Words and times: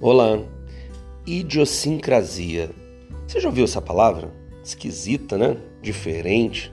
Olá, 0.00 0.38
idiosincrasia. 1.26 2.70
Você 3.26 3.40
já 3.40 3.48
ouviu 3.48 3.64
essa 3.64 3.82
palavra? 3.82 4.32
Esquisita, 4.62 5.36
né? 5.36 5.56
Diferente. 5.82 6.72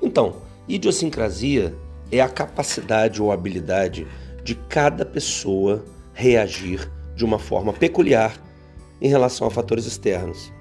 Então, 0.00 0.36
idiosincrasia 0.68 1.74
é 2.12 2.20
a 2.20 2.28
capacidade 2.28 3.20
ou 3.20 3.32
habilidade 3.32 4.06
de 4.44 4.54
cada 4.54 5.04
pessoa 5.04 5.84
reagir 6.14 6.88
de 7.16 7.24
uma 7.24 7.40
forma 7.40 7.72
peculiar 7.72 8.40
em 9.00 9.08
relação 9.08 9.48
a 9.48 9.50
fatores 9.50 9.84
externos. 9.84 10.52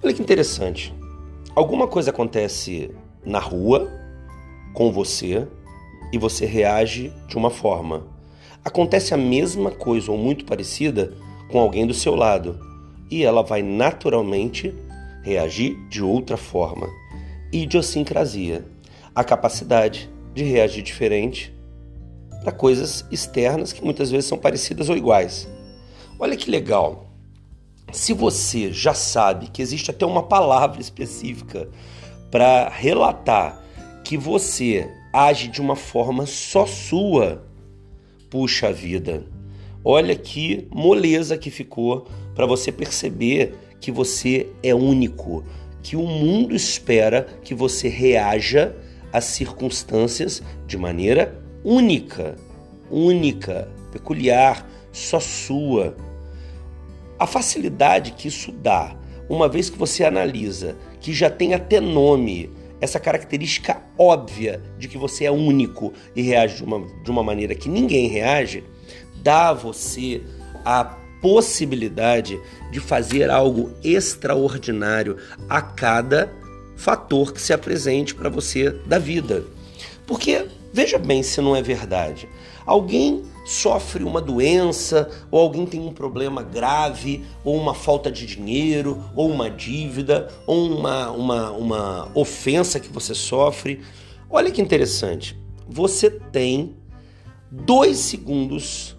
Olha 0.00 0.14
que 0.14 0.22
interessante. 0.22 0.94
Alguma 1.52 1.88
coisa 1.88 2.10
acontece 2.10 2.92
na 3.24 3.40
rua 3.40 3.90
com 4.72 4.92
você 4.92 5.48
e 6.12 6.18
você 6.18 6.46
reage 6.46 7.12
de 7.26 7.36
uma 7.36 7.50
forma 7.50 8.19
acontece 8.64 9.14
a 9.14 9.16
mesma 9.16 9.70
coisa 9.70 10.10
ou 10.10 10.18
muito 10.18 10.44
parecida 10.44 11.14
com 11.48 11.58
alguém 11.58 11.86
do 11.86 11.94
seu 11.94 12.14
lado 12.14 12.58
e 13.10 13.24
ela 13.24 13.42
vai 13.42 13.62
naturalmente 13.62 14.74
reagir 15.22 15.76
de 15.88 16.02
outra 16.02 16.36
forma. 16.36 16.88
Idiosincrasia 17.52 18.64
a 19.14 19.24
capacidade 19.24 20.08
de 20.34 20.44
reagir 20.44 20.82
diferente 20.82 21.52
para 22.42 22.52
coisas 22.52 23.04
externas 23.10 23.72
que 23.72 23.84
muitas 23.84 24.10
vezes 24.10 24.26
são 24.26 24.38
parecidas 24.38 24.88
ou 24.88 24.96
iguais. 24.96 25.48
Olha 26.18 26.36
que 26.36 26.50
legal. 26.50 27.06
Se 27.92 28.12
você 28.12 28.72
já 28.72 28.94
sabe 28.94 29.48
que 29.48 29.60
existe 29.60 29.90
até 29.90 30.06
uma 30.06 30.22
palavra 30.22 30.80
específica 30.80 31.68
para 32.30 32.68
relatar 32.68 33.60
que 34.04 34.16
você 34.16 34.88
age 35.12 35.48
de 35.48 35.60
uma 35.60 35.74
forma 35.74 36.24
só 36.24 36.64
sua, 36.66 37.44
Puxa 38.30 38.72
vida, 38.72 39.24
olha 39.84 40.14
que 40.14 40.68
moleza 40.70 41.36
que 41.36 41.50
ficou 41.50 42.06
para 42.32 42.46
você 42.46 42.70
perceber 42.70 43.56
que 43.80 43.90
você 43.90 44.46
é 44.62 44.72
único, 44.72 45.42
que 45.82 45.96
o 45.96 46.06
mundo 46.06 46.54
espera 46.54 47.26
que 47.42 47.52
você 47.56 47.88
reaja 47.88 48.72
às 49.12 49.24
circunstâncias 49.24 50.40
de 50.64 50.78
maneira 50.78 51.42
única, 51.64 52.36
única, 52.88 53.68
peculiar, 53.90 54.64
só 54.92 55.18
sua. 55.18 55.96
A 57.18 57.26
facilidade 57.26 58.12
que 58.12 58.28
isso 58.28 58.52
dá, 58.52 58.96
uma 59.28 59.48
vez 59.48 59.68
que 59.68 59.76
você 59.76 60.04
analisa 60.04 60.76
que 61.00 61.12
já 61.12 61.28
tem 61.28 61.52
até 61.52 61.80
nome, 61.80 62.48
essa 62.80 62.98
característica 62.98 63.82
óbvia 63.98 64.62
de 64.78 64.88
que 64.88 64.96
você 64.96 65.24
é 65.24 65.30
único 65.30 65.92
e 66.14 66.22
reage 66.22 66.56
de 66.56 66.64
uma, 66.64 66.86
de 67.02 67.10
uma 67.10 67.22
maneira 67.22 67.54
que 67.54 67.68
ninguém 67.68 68.08
reage, 68.08 68.64
dá 69.22 69.50
a 69.50 69.52
você 69.52 70.22
a 70.64 70.84
possibilidade 71.20 72.40
de 72.70 72.80
fazer 72.80 73.30
algo 73.30 73.70
extraordinário 73.84 75.16
a 75.48 75.60
cada 75.60 76.32
fator 76.76 77.32
que 77.32 77.42
se 77.42 77.52
apresente 77.52 78.14
para 78.14 78.30
você 78.30 78.70
da 78.86 78.98
vida. 78.98 79.44
Porque 80.06 80.46
veja 80.72 80.98
bem 80.98 81.22
se 81.22 81.40
não 81.40 81.54
é 81.54 81.62
verdade. 81.62 82.28
Alguém 82.64 83.22
sofre 83.44 84.04
uma 84.04 84.20
doença, 84.20 85.10
ou 85.30 85.40
alguém 85.40 85.66
tem 85.66 85.80
um 85.80 85.92
problema 85.92 86.42
grave, 86.42 87.24
ou 87.44 87.56
uma 87.56 87.74
falta 87.74 88.10
de 88.10 88.26
dinheiro, 88.26 89.02
ou 89.14 89.30
uma 89.30 89.50
dívida, 89.50 90.28
ou 90.46 90.70
uma, 90.70 91.10
uma, 91.10 91.50
uma 91.50 92.08
ofensa 92.14 92.78
que 92.78 92.88
você 92.88 93.14
sofre. 93.14 93.80
Olha 94.28 94.50
que 94.50 94.60
interessante. 94.60 95.38
Você 95.68 96.10
tem 96.10 96.76
dois 97.50 97.96
segundos 97.98 98.96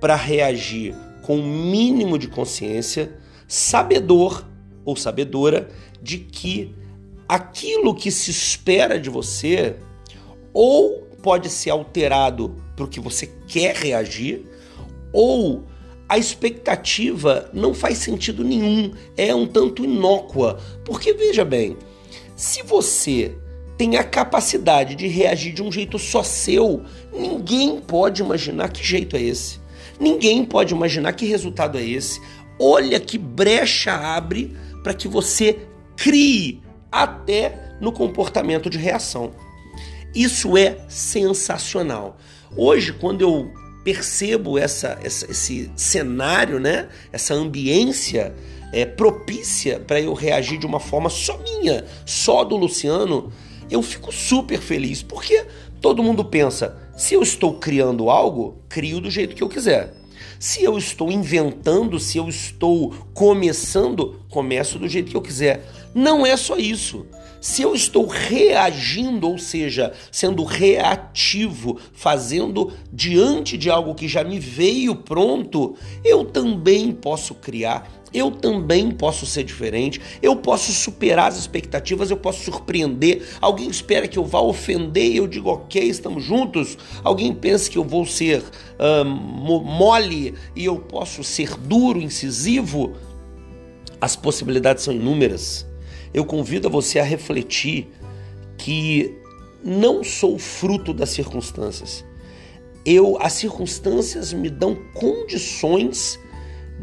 para 0.00 0.16
reagir 0.16 0.94
com 1.22 1.38
o 1.38 1.42
mínimo 1.42 2.18
de 2.18 2.28
consciência, 2.28 3.16
sabedor 3.48 4.44
ou 4.84 4.94
sabedora 4.96 5.68
de 6.02 6.18
que 6.18 6.74
aquilo 7.26 7.94
que 7.94 8.10
se 8.10 8.30
espera 8.30 9.00
de 9.00 9.08
você 9.08 9.76
ou 10.52 11.03
pode 11.24 11.48
ser 11.48 11.70
alterado 11.70 12.54
para 12.76 12.84
o 12.84 12.88
que 12.88 13.00
você 13.00 13.26
quer 13.48 13.74
reagir, 13.74 14.44
ou 15.10 15.64
a 16.06 16.18
expectativa 16.18 17.48
não 17.50 17.72
faz 17.72 17.96
sentido 17.96 18.44
nenhum, 18.44 18.92
é 19.16 19.34
um 19.34 19.46
tanto 19.46 19.82
inócua. 19.86 20.60
Porque 20.84 21.14
veja 21.14 21.42
bem, 21.42 21.78
se 22.36 22.62
você 22.62 23.34
tem 23.78 23.96
a 23.96 24.04
capacidade 24.04 24.94
de 24.94 25.08
reagir 25.08 25.54
de 25.54 25.62
um 25.62 25.72
jeito 25.72 25.98
só 25.98 26.22
seu, 26.22 26.82
ninguém 27.10 27.80
pode 27.80 28.20
imaginar 28.20 28.68
que 28.68 28.84
jeito 28.84 29.16
é 29.16 29.22
esse. 29.22 29.58
Ninguém 29.98 30.44
pode 30.44 30.74
imaginar 30.74 31.14
que 31.14 31.24
resultado 31.24 31.78
é 31.78 31.82
esse. 31.82 32.20
Olha 32.60 33.00
que 33.00 33.16
brecha 33.16 33.94
abre 33.94 34.54
para 34.82 34.92
que 34.92 35.08
você 35.08 35.58
crie 35.96 36.60
até 36.92 37.76
no 37.80 37.92
comportamento 37.92 38.68
de 38.68 38.76
reação. 38.76 39.32
Isso 40.14 40.56
é 40.56 40.78
sensacional. 40.88 42.16
Hoje, 42.56 42.92
quando 42.92 43.22
eu 43.22 43.52
percebo 43.82 44.58
essa, 44.58 44.98
essa 45.02 45.30
esse 45.30 45.70
cenário, 45.76 46.58
né, 46.58 46.88
essa 47.12 47.34
ambiência 47.34 48.34
é, 48.72 48.86
propícia 48.86 49.78
para 49.78 50.00
eu 50.00 50.14
reagir 50.14 50.58
de 50.58 50.66
uma 50.66 50.80
forma 50.80 51.10
só 51.10 51.38
minha, 51.38 51.84
só 52.06 52.44
do 52.44 52.56
Luciano, 52.56 53.32
eu 53.70 53.82
fico 53.82 54.12
super 54.12 54.58
feliz, 54.58 55.02
porque 55.02 55.46
todo 55.80 56.02
mundo 56.02 56.24
pensa: 56.24 56.76
se 56.96 57.14
eu 57.14 57.22
estou 57.22 57.54
criando 57.54 58.08
algo, 58.08 58.62
crio 58.68 59.00
do 59.00 59.10
jeito 59.10 59.34
que 59.34 59.42
eu 59.42 59.48
quiser. 59.48 59.94
Se 60.38 60.62
eu 60.62 60.76
estou 60.76 61.10
inventando, 61.10 61.98
se 61.98 62.18
eu 62.18 62.28
estou 62.28 62.94
começando, 63.12 64.20
começo 64.28 64.78
do 64.78 64.88
jeito 64.88 65.10
que 65.10 65.16
eu 65.16 65.22
quiser. 65.22 65.64
Não 65.94 66.26
é 66.26 66.36
só 66.36 66.56
isso. 66.56 67.06
Se 67.40 67.60
eu 67.60 67.74
estou 67.74 68.06
reagindo, 68.06 69.28
ou 69.28 69.38
seja, 69.38 69.92
sendo 70.10 70.44
reativo, 70.44 71.78
fazendo 71.92 72.72
diante 72.90 73.58
de 73.58 73.68
algo 73.68 73.94
que 73.94 74.08
já 74.08 74.24
me 74.24 74.38
veio 74.38 74.94
pronto, 74.96 75.76
eu 76.02 76.24
também 76.24 76.90
posso 76.90 77.34
criar, 77.34 77.86
eu 78.14 78.30
também 78.30 78.90
posso 78.90 79.26
ser 79.26 79.42
diferente, 79.42 80.00
eu 80.22 80.36
posso 80.36 80.72
superar 80.72 81.28
as 81.28 81.38
expectativas, 81.38 82.10
eu 82.10 82.16
posso 82.16 82.44
surpreender. 82.44 83.22
Alguém 83.40 83.68
espera 83.68 84.08
que 84.08 84.18
eu 84.18 84.24
vá 84.24 84.40
ofender 84.40 85.10
e 85.10 85.16
eu 85.16 85.26
digo, 85.26 85.50
ok, 85.50 85.82
estamos 85.82 86.24
juntos. 86.24 86.78
Alguém 87.02 87.34
pensa 87.34 87.68
que 87.68 87.76
eu 87.76 87.84
vou 87.84 88.06
ser 88.06 88.42
mole 89.04 90.34
e 90.54 90.64
eu 90.64 90.76
posso 90.78 91.24
ser 91.24 91.56
duro, 91.56 92.00
incisivo. 92.00 92.92
As 94.00 94.16
possibilidades 94.16 94.84
são 94.84 94.94
inúmeras 94.94 95.66
eu 96.14 96.24
convido 96.24 96.68
a 96.68 96.70
você 96.70 97.00
a 97.00 97.02
refletir 97.02 97.88
que 98.56 99.12
não 99.64 100.04
sou 100.04 100.38
fruto 100.38 100.94
das 100.94 101.10
circunstâncias. 101.10 102.04
Eu, 102.86 103.18
as 103.20 103.32
circunstâncias 103.32 104.32
me 104.32 104.48
dão 104.48 104.76
condições 104.94 106.20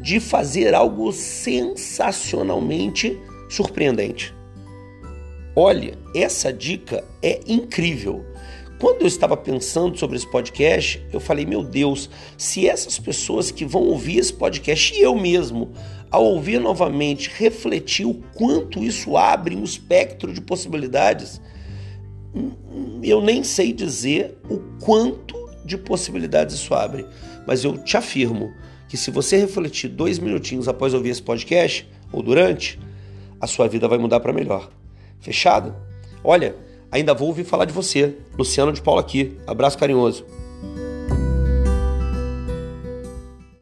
de 0.00 0.20
fazer 0.20 0.74
algo 0.74 1.12
sensacionalmente 1.12 3.18
surpreendente. 3.48 4.34
Olha, 5.54 5.98
essa 6.14 6.52
dica 6.52 7.04
é 7.22 7.40
incrível. 7.46 8.24
Quando 8.78 9.02
eu 9.02 9.08
estava 9.08 9.36
pensando 9.36 9.98
sobre 9.98 10.16
esse 10.16 10.30
podcast, 10.30 11.04
eu 11.12 11.18
falei: 11.18 11.44
meu 11.44 11.64
Deus, 11.64 12.08
se 12.36 12.68
essas 12.68 12.98
pessoas 12.98 13.50
que 13.50 13.64
vão 13.64 13.82
ouvir 13.82 14.18
esse 14.18 14.32
podcast 14.32 14.94
e 14.94 15.00
eu 15.00 15.16
mesmo, 15.16 15.72
ao 16.10 16.24
ouvir 16.24 16.60
novamente, 16.60 17.30
refletir 17.34 18.06
o 18.06 18.14
quanto 18.34 18.84
isso 18.84 19.16
abre 19.16 19.56
um 19.56 19.64
espectro 19.64 20.32
de 20.32 20.40
possibilidades, 20.40 21.40
eu 23.02 23.20
nem 23.20 23.42
sei 23.42 23.72
dizer 23.72 24.38
o 24.48 24.58
quanto 24.80 25.34
de 25.64 25.76
possibilidades 25.76 26.54
isso 26.54 26.72
abre, 26.72 27.04
mas 27.46 27.64
eu 27.64 27.76
te 27.78 27.96
afirmo 27.96 28.52
que 28.88 28.96
se 28.96 29.10
você 29.10 29.36
refletir 29.36 29.88
dois 29.88 30.18
minutinhos 30.18 30.68
após 30.68 30.94
ouvir 30.94 31.10
esse 31.10 31.22
podcast, 31.22 31.88
ou 32.12 32.22
durante, 32.22 32.78
a 33.40 33.46
sua 33.46 33.68
vida 33.68 33.86
vai 33.86 33.98
mudar 33.98 34.20
para 34.20 34.32
melhor. 34.32 34.70
Fechado? 35.20 35.74
Olha. 36.24 36.54
Ainda 36.90 37.12
vou 37.12 37.28
ouvir 37.28 37.44
falar 37.44 37.66
de 37.66 37.72
você. 37.72 38.16
Luciano 38.36 38.72
de 38.72 38.80
Paula 38.80 39.02
aqui. 39.02 39.36
Abraço 39.46 39.76
carinhoso. 39.76 40.24